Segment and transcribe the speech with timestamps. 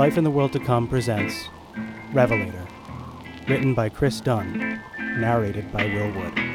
[0.00, 1.50] Life in the World to Come presents
[2.14, 2.66] Revelator,
[3.46, 6.49] written by Chris Dunn, narrated by Will Wood.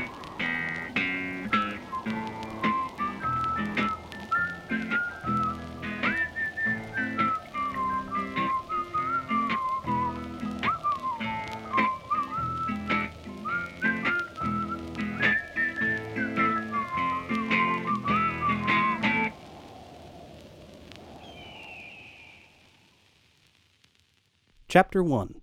[24.76, 25.36] Chapter 1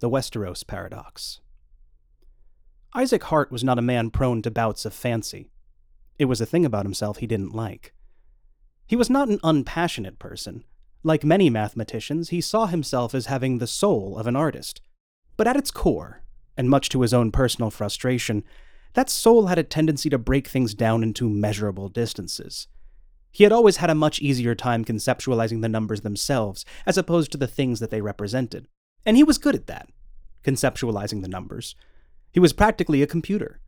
[0.00, 1.38] The Westeros Paradox
[2.92, 5.52] Isaac Hart was not a man prone to bouts of fancy.
[6.18, 7.94] It was a thing about himself he didn't like.
[8.88, 10.64] He was not an unpassionate person.
[11.04, 14.80] Like many mathematicians, he saw himself as having the soul of an artist.
[15.36, 16.24] But at its core,
[16.56, 18.42] and much to his own personal frustration,
[18.94, 22.66] that soul had a tendency to break things down into measurable distances.
[23.32, 27.38] He had always had a much easier time conceptualizing the numbers themselves, as opposed to
[27.38, 28.68] the things that they represented.
[29.06, 29.88] And he was good at that,
[30.44, 31.74] conceptualizing the numbers.
[32.30, 33.60] He was practically a computer.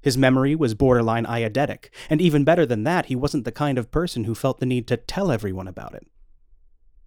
[0.00, 3.90] His memory was borderline eidetic, and even better than that, he wasn't the kind of
[3.90, 6.06] person who felt the need to tell everyone about it.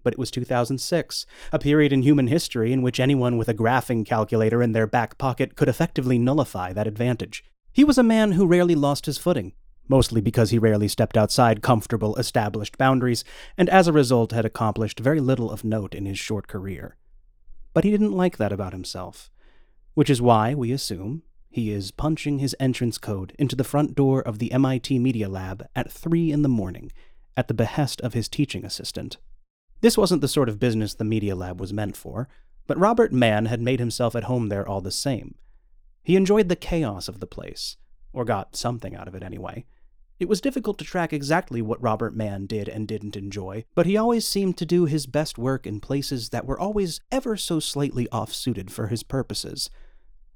[0.03, 4.05] But it was 2006, a period in human history in which anyone with a graphing
[4.05, 7.43] calculator in their back pocket could effectively nullify that advantage.
[7.73, 9.53] He was a man who rarely lost his footing,
[9.87, 13.23] mostly because he rarely stepped outside comfortable, established boundaries,
[13.57, 16.95] and as a result had accomplished very little of note in his short career.
[17.73, 19.29] But he didn't like that about himself,
[19.93, 24.21] which is why, we assume, he is punching his entrance code into the front door
[24.21, 26.91] of the MIT Media Lab at 3 in the morning,
[27.37, 29.17] at the behest of his teaching assistant.
[29.81, 32.27] This wasn't the sort of business the Media Lab was meant for,
[32.67, 35.35] but Robert Mann had made himself at home there all the same.
[36.03, 37.77] He enjoyed the chaos of the place,
[38.11, 39.65] or got something out of it anyway.
[40.17, 43.97] It was difficult to track exactly what Robert Mann did and didn't enjoy, but he
[43.97, 48.07] always seemed to do his best work in places that were always ever so slightly
[48.13, 49.69] off suited for his purposes.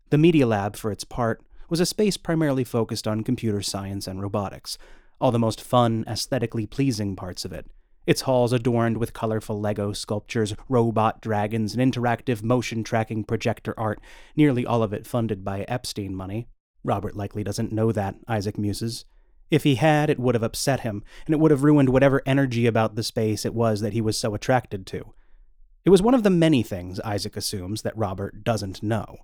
[0.10, 4.22] The Media Lab, for its part, was a space primarily focused on computer science and
[4.22, 4.78] robotics,
[5.22, 7.66] all the most fun, aesthetically pleasing parts of it.
[8.06, 14.02] Its halls adorned with colorful Lego sculptures, robot dragons, and interactive motion tracking projector art,
[14.36, 16.48] nearly all of it funded by Epstein money.
[16.84, 19.06] Robert likely doesn't know that, Isaac muses.
[19.50, 22.66] If he had, it would have upset him, and it would have ruined whatever energy
[22.66, 25.14] about the space it was that he was so attracted to.
[25.86, 29.18] It was one of the many things, Isaac assumes, that Robert doesn't know.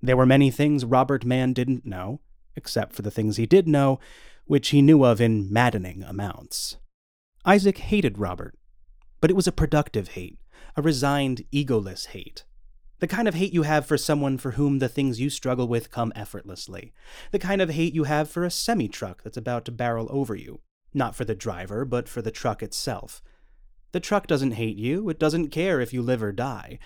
[0.00, 2.20] There were many things Robert Mann didn't know,
[2.56, 4.00] except for the things he did know,
[4.46, 6.76] which he knew of in maddening amounts.
[7.44, 8.56] Isaac hated Robert,
[9.20, 10.38] but it was a productive hate,
[10.76, 12.44] a resigned, egoless hate.
[13.02, 15.90] The kind of hate you have for someone for whom the things you struggle with
[15.90, 16.92] come effortlessly.
[17.32, 20.36] The kind of hate you have for a semi truck that's about to barrel over
[20.36, 20.60] you.
[20.94, 23.20] Not for the driver, but for the truck itself.
[23.90, 26.78] The truck doesn't hate you, it doesn't care if you live or die,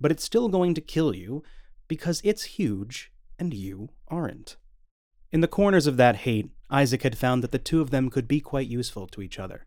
[0.00, 1.42] but it's still going to kill you
[1.88, 4.54] because it's huge and you aren't.
[5.32, 8.28] In the corners of that hate, Isaac had found that the two of them could
[8.28, 9.66] be quite useful to each other.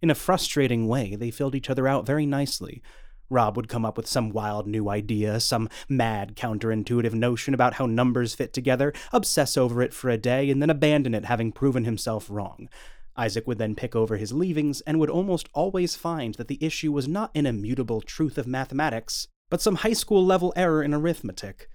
[0.00, 2.82] In a frustrating way, they filled each other out very nicely,
[3.30, 7.86] Rob would come up with some wild new idea, some mad counterintuitive notion about how
[7.86, 11.84] numbers fit together, obsess over it for a day, and then abandon it having proven
[11.84, 12.68] himself wrong.
[13.16, 16.92] Isaac would then pick over his leavings and would almost always find that the issue
[16.92, 21.68] was not an immutable truth of mathematics, but some high school level error in arithmetic.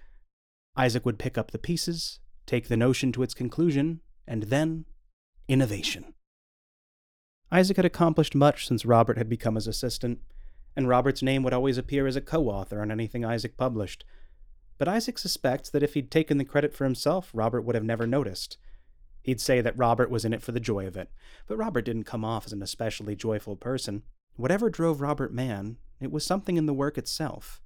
[0.75, 4.85] Isaac would pick up the pieces, take the notion to its conclusion, and then
[5.47, 6.13] innovation.
[7.51, 10.19] Isaac had accomplished much since Robert had become his assistant
[10.79, 14.05] and Robert's name would always appear as a co author on anything Isaac published.
[14.77, 18.07] But Isaac suspects that if he'd taken the credit for himself, Robert would have never
[18.07, 18.57] noticed.
[19.21, 21.11] He'd say that Robert was in it for the joy of it,
[21.47, 24.03] but Robert didn't come off as an especially joyful person.
[24.37, 27.59] Whatever drove Robert Mann, it was something in the work itself.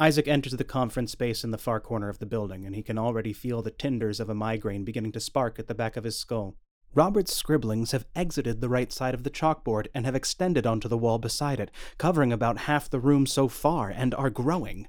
[0.00, 2.98] Isaac enters the conference space in the far corner of the building, and he can
[2.98, 6.18] already feel the tinders of a migraine beginning to spark at the back of his
[6.18, 6.56] skull.
[6.92, 10.98] Robert's scribblings have exited the right side of the chalkboard and have extended onto the
[10.98, 14.88] wall beside it, covering about half the room so far, and are growing.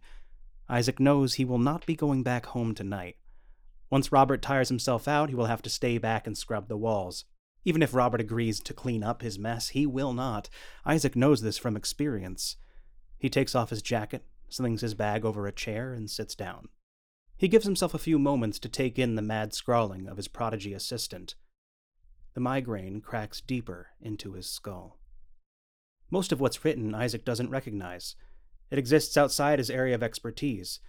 [0.67, 3.17] Isaac knows he will not be going back home tonight.
[3.91, 7.25] Once Robert tires himself out, he will have to stay back and scrub the walls.
[7.65, 10.49] Even if Robert agrees to clean up his mess, he will not.
[10.85, 12.55] Isaac knows this from experience.
[13.19, 16.69] He takes off his jacket, slings his bag over a chair, and sits down.
[17.37, 20.73] He gives himself a few moments to take in the mad scrawling of his prodigy
[20.73, 21.35] assistant.
[22.33, 24.97] The migraine cracks deeper into his skull.
[26.09, 28.15] Most of what's written, Isaac doesn't recognize.
[28.69, 30.79] It exists outside his area of expertise.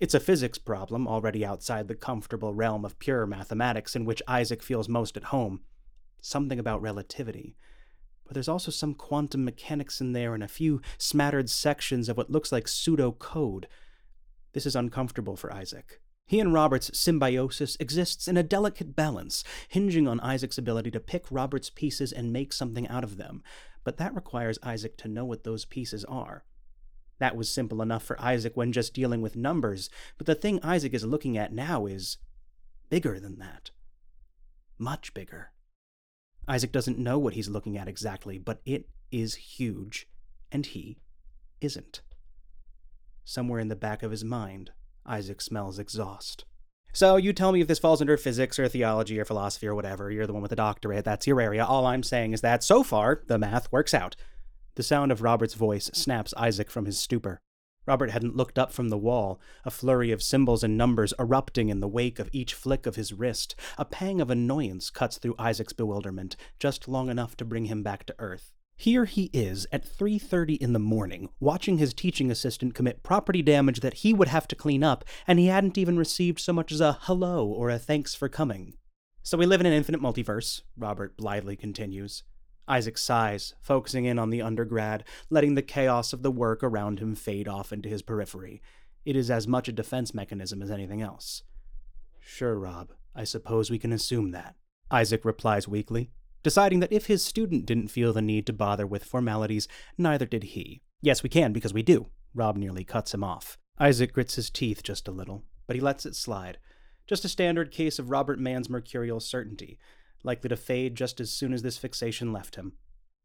[0.00, 4.62] It's a physics problem already outside the comfortable realm of pure mathematics in which Isaac
[4.62, 5.60] feels most at home.
[6.20, 7.56] Something about relativity.
[8.32, 12.30] but there's also some quantum mechanics in there and a few smattered sections of what
[12.30, 13.68] looks like pseudo code.
[14.54, 16.00] This is uncomfortable for Isaac.
[16.26, 21.26] He and Robert's symbiosis exists in a delicate balance, hinging on Isaac's ability to pick
[21.30, 23.42] Robert's pieces and make something out of them,
[23.84, 26.44] but that requires Isaac to know what those pieces are.
[27.18, 30.94] That was simple enough for Isaac when just dealing with numbers, but the thing Isaac
[30.94, 32.16] is looking at now is
[32.88, 33.70] bigger than that.
[34.78, 35.52] Much bigger.
[36.48, 40.08] Isaac doesn't know what he's looking at exactly, but it is huge,
[40.50, 40.98] and he
[41.60, 42.00] isn't.
[43.24, 44.72] Somewhere in the back of his mind,
[45.06, 46.44] Isaac smells exhaust.
[46.94, 50.10] So you tell me if this falls under physics or theology or philosophy or whatever.
[50.10, 51.04] You're the one with the doctorate.
[51.04, 51.64] That's your area.
[51.64, 54.14] All I'm saying is that so far, the math works out.
[54.74, 57.40] The sound of Robert's voice snaps Isaac from his stupor.
[57.86, 61.80] Robert hadn't looked up from the wall, a flurry of symbols and numbers erupting in
[61.80, 63.56] the wake of each flick of his wrist.
[63.76, 68.04] A pang of annoyance cuts through Isaac's bewilderment, just long enough to bring him back
[68.06, 68.52] to earth.
[68.82, 73.78] Here he is at 3:30 in the morning, watching his teaching assistant commit property damage
[73.78, 76.80] that he would have to clean up, and he hadn't even received so much as
[76.80, 78.74] a hello or a thanks for coming.
[79.22, 82.24] So we live in an infinite multiverse, Robert blithely continues.
[82.66, 87.14] Isaac sighs, focusing in on the undergrad, letting the chaos of the work around him
[87.14, 88.60] fade off into his periphery.
[89.04, 91.44] It is as much a defense mechanism as anything else.
[92.18, 94.56] Sure, Rob, I suppose we can assume that.
[94.90, 96.10] Isaac replies weakly,
[96.42, 100.44] deciding that if his student didn't feel the need to bother with formalities, neither did
[100.44, 100.82] he.
[101.00, 102.06] Yes, we can, because we do.
[102.34, 103.58] Rob nearly cuts him off.
[103.78, 106.58] Isaac grits his teeth just a little, but he lets it slide.
[107.06, 109.78] Just a standard case of Robert Mann's mercurial certainty
[110.24, 112.72] likely to fade just as soon as this fixation left him.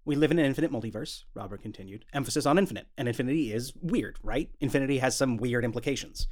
[0.05, 2.05] We live in an infinite multiverse, Robert continued.
[2.13, 2.87] Emphasis on infinite.
[2.97, 4.49] And infinity is weird, right?
[4.61, 6.27] Infinity has some weird implications.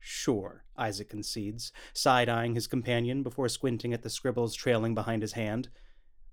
[0.00, 5.32] Sure, Isaac concedes, side eyeing his companion before squinting at the scribbles trailing behind his
[5.32, 5.68] hand.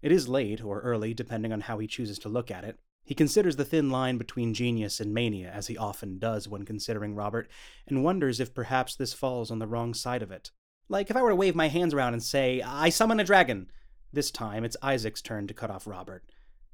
[0.04, 2.78] It is late or early, depending on how he chooses to look at it.
[3.06, 7.16] He considers the thin line between genius and mania, as he often does when considering
[7.16, 7.50] Robert,
[7.88, 10.52] and wonders if perhaps this falls on the wrong side of it.
[10.90, 13.72] Like if I were to wave my hands around and say, I summon a dragon.
[14.12, 16.26] This time, it's Isaac's turn to cut off Robert.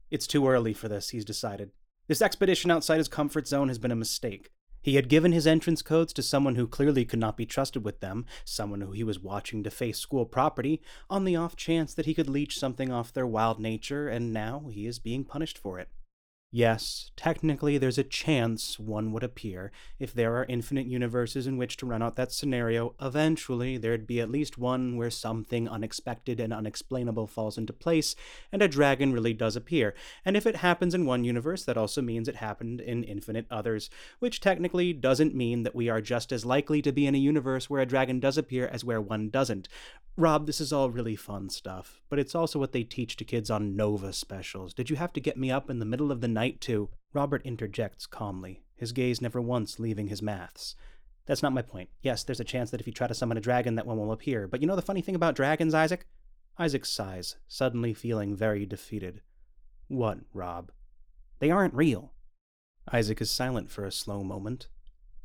[0.09, 1.69] It's too early for this, he's decided.
[2.07, 4.49] This expedition outside his comfort zone has been a mistake.
[4.81, 7.99] He had given his entrance codes to someone who clearly could not be trusted with
[7.99, 12.05] them, someone who he was watching to face school property, on the off chance that
[12.05, 15.79] he could leech something off their wild nature, and now he is being punished for
[15.79, 15.89] it.
[16.51, 19.71] Yes, technically there's a chance one would appear.
[19.99, 24.19] If there are infinite universes in which to run out that scenario, eventually there'd be
[24.19, 28.15] at least one where something unexpected and unexplainable falls into place,
[28.51, 29.93] and a dragon really does appear.
[30.25, 33.91] And if it happens in one universe, that also means it happened in infinite others,
[34.17, 37.69] which technically doesn't mean that we are just as likely to be in a universe
[37.69, 39.67] where a dragon does appear as where one doesn't.
[40.17, 43.49] Rob, this is all really fun stuff, but it's also what they teach to kids
[43.49, 44.73] on Nova specials.
[44.73, 46.89] Did you have to get me up in the middle of the night to.
[47.13, 50.75] Robert interjects calmly, his gaze never once leaving his maths.
[51.25, 51.89] That's not my point.
[52.01, 54.11] Yes, there's a chance that if you try to summon a dragon, that one will
[54.11, 56.07] appear, but you know the funny thing about dragons, Isaac?
[56.57, 59.21] Isaac sighs, suddenly feeling very defeated.
[59.87, 60.71] What, Rob?
[61.39, 62.13] They aren't real.
[62.91, 64.67] Isaac is silent for a slow moment.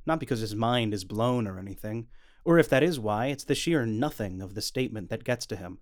[0.07, 2.09] Not because his mind is blown or anything.
[2.45, 5.57] Or if that is why, it's the sheer nothing of the statement that gets to
[5.57, 5.79] him.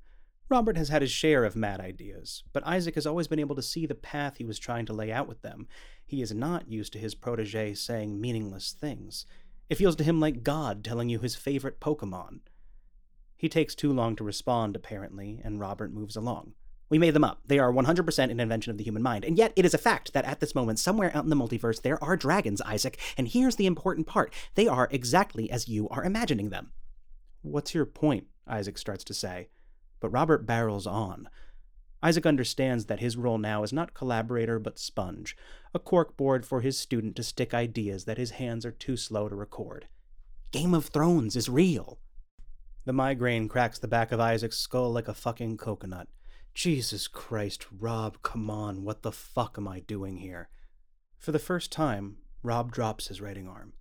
[0.49, 3.63] Robert has had his share of mad ideas, but Isaac has always been able to
[3.63, 5.67] see the path he was trying to lay out with them.
[6.05, 9.25] He is not used to his protege saying meaningless things.
[9.71, 12.41] It feels to him like God telling you his favorite Pokemon.
[13.37, 16.53] He takes too long to respond, apparently, and Robert moves along.
[16.93, 17.41] We made them up.
[17.47, 19.25] They are 100% an invention of the human mind.
[19.25, 21.81] And yet, it is a fact that at this moment, somewhere out in the multiverse,
[21.81, 22.99] there are dragons, Isaac.
[23.17, 26.73] And here's the important part they are exactly as you are imagining them.
[27.41, 28.27] What's your point?
[28.47, 29.49] Isaac starts to say.
[30.03, 31.29] But Robert barrels on.
[32.03, 35.37] Isaac understands that his role now is not collaborator but sponge,
[35.73, 39.37] a corkboard for his student to stick ideas that his hands are too slow to
[39.37, 39.87] record.
[40.51, 42.01] Game of Thrones is real.
[42.85, 46.09] The migraine cracks the back of Isaac's skull like a fucking coconut.
[46.53, 50.49] Jesus Christ, Rob, come on, what the fuck am I doing here?
[51.17, 53.75] For the first time, Rob drops his writing arm.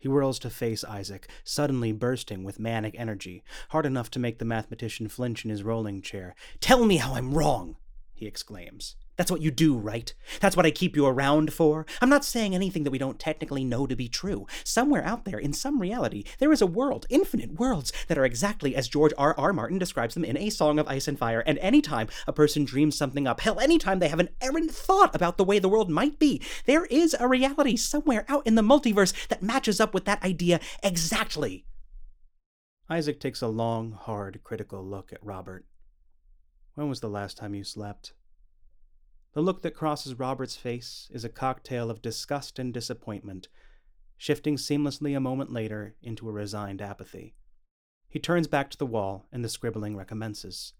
[0.00, 4.46] He whirls to face Isaac, suddenly bursting with manic energy, hard enough to make the
[4.46, 6.34] mathematician flinch in his rolling chair.
[6.58, 7.76] Tell me how I'm wrong!
[8.14, 8.96] he exclaims.
[9.16, 10.14] That's what you do, right?
[10.40, 11.84] That's what I keep you around for.
[12.00, 14.46] I'm not saying anything that we don't technically know to be true.
[14.64, 18.74] Somewhere out there, in some reality, there is a world, infinite worlds, that are exactly
[18.74, 19.34] as George R.
[19.36, 19.52] R.
[19.52, 21.42] Martin describes them in A Song of Ice and Fire.
[21.46, 25.36] And anytime a person dreams something up, hell, anytime they have an errant thought about
[25.36, 29.28] the way the world might be, there is a reality somewhere out in the multiverse
[29.28, 31.66] that matches up with that idea exactly.
[32.88, 35.66] Isaac takes a long, hard, critical look at Robert.
[36.74, 38.14] When was the last time you slept?
[39.32, 43.46] The look that crosses Robert's face is a cocktail of disgust and disappointment,
[44.16, 47.34] shifting seamlessly a moment later into a resigned apathy.
[48.08, 50.72] He turns back to the wall, and the scribbling recommences.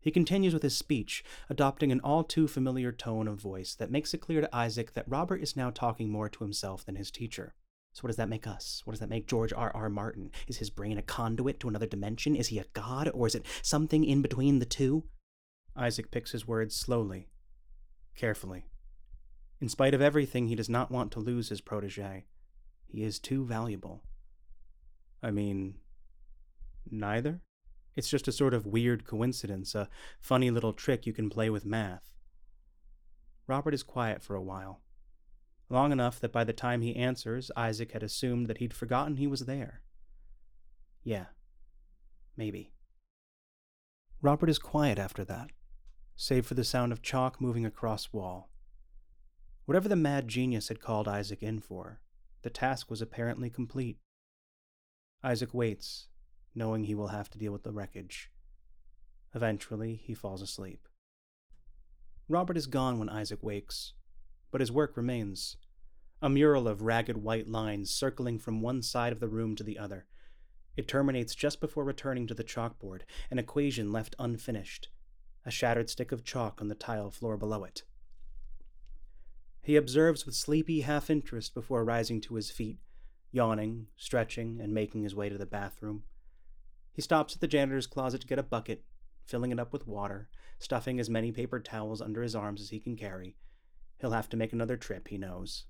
[0.00, 4.14] He continues with his speech, adopting an all too familiar tone of voice that makes
[4.14, 7.54] it clear to Isaac that Robert is now talking more to himself than his teacher.
[7.92, 8.80] So, what does that make us?
[8.86, 9.70] What does that make George R.
[9.74, 9.90] R.
[9.90, 10.30] Martin?
[10.48, 12.34] Is his brain a conduit to another dimension?
[12.34, 15.04] Is he a god, or is it something in between the two?
[15.76, 17.28] Isaac picks his words slowly,
[18.16, 18.66] carefully.
[19.60, 22.24] In spite of everything, he does not want to lose his protege.
[22.86, 24.02] He is too valuable.
[25.22, 25.74] I mean,
[26.90, 27.40] neither?
[27.94, 29.88] It's just a sort of weird coincidence, a
[30.20, 32.14] funny little trick you can play with math.
[33.46, 34.80] Robert is quiet for a while.
[35.68, 39.26] Long enough that by the time he answers, Isaac had assumed that he'd forgotten he
[39.26, 39.82] was there.
[41.04, 41.26] Yeah,
[42.36, 42.72] maybe.
[44.22, 45.50] Robert is quiet after that,
[46.20, 48.50] save for the sound of chalk moving across wall.
[49.64, 52.02] Whatever the mad genius had called Isaac in for,
[52.42, 53.96] the task was apparently complete.
[55.24, 56.08] Isaac waits,
[56.54, 58.30] knowing he will have to deal with the wreckage.
[59.34, 60.86] Eventually, he falls asleep.
[62.28, 63.94] Robert is gone when Isaac wakes,
[64.50, 65.56] but his work remains.
[66.20, 69.78] A mural of ragged white lines circling from one side of the room to the
[69.78, 70.04] other.
[70.76, 74.90] It terminates just before returning to the chalkboard, an equation left unfinished,
[75.44, 77.82] a shattered stick of chalk on the tile floor below it.
[79.62, 82.78] He observes with sleepy half interest before rising to his feet,
[83.30, 86.04] yawning, stretching, and making his way to the bathroom.
[86.92, 88.84] He stops at the janitor's closet to get a bucket,
[89.24, 90.28] filling it up with water,
[90.58, 93.36] stuffing as many paper towels under his arms as he can carry.
[93.98, 95.64] He'll have to make another trip, he knows.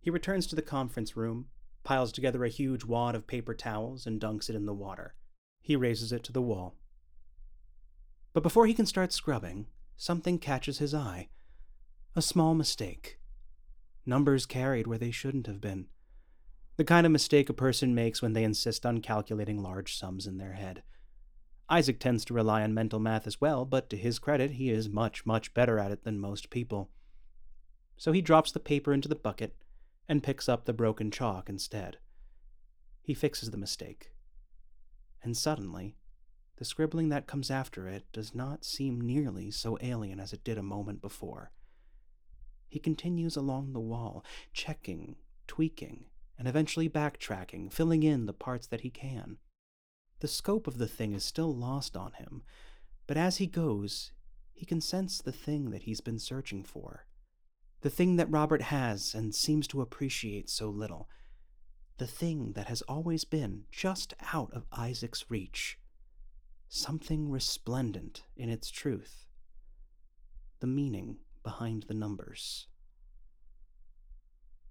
[0.00, 1.46] He returns to the conference room,
[1.84, 5.14] piles together a huge wad of paper towels, and dunks it in the water.
[5.60, 6.76] He raises it to the wall.
[8.32, 11.28] But before he can start scrubbing, something catches his eye.
[12.16, 13.18] A small mistake.
[14.06, 15.86] Numbers carried where they shouldn't have been.
[16.76, 20.38] The kind of mistake a person makes when they insist on calculating large sums in
[20.38, 20.82] their head.
[21.68, 24.88] Isaac tends to rely on mental math as well, but to his credit, he is
[24.88, 26.90] much, much better at it than most people.
[27.96, 29.54] So he drops the paper into the bucket
[30.08, 31.98] and picks up the broken chalk instead.
[33.02, 34.12] He fixes the mistake.
[35.22, 35.96] And suddenly,
[36.56, 40.58] the scribbling that comes after it does not seem nearly so alien as it did
[40.58, 41.50] a moment before.
[42.68, 45.16] He continues along the wall, checking,
[45.46, 46.06] tweaking,
[46.38, 49.38] and eventually backtracking, filling in the parts that he can.
[50.20, 52.42] The scope of the thing is still lost on him,
[53.06, 54.12] but as he goes,
[54.54, 57.06] he can sense the thing that he's been searching for.
[57.80, 61.08] The thing that Robert has and seems to appreciate so little.
[61.98, 65.78] The thing that has always been just out of Isaac's reach.
[66.74, 69.26] Something resplendent in its truth.
[70.60, 72.66] The meaning behind the numbers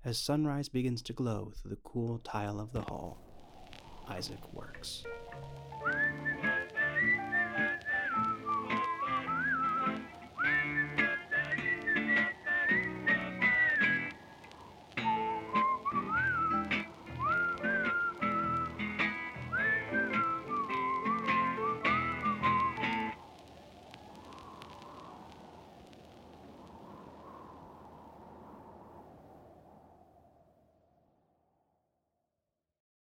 [0.04, 3.22] as sunrise begins to glow through the cool tile of the hall.
[4.08, 5.04] Isaac works.